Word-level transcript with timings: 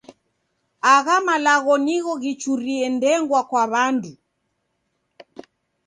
Agha 0.93 1.15
malagho 1.27 1.73
nigho 1.85 2.13
ghichurie 2.21 2.85
ndengwa 2.95 3.41
kwa 3.49 3.63
w'andu. 3.71 4.11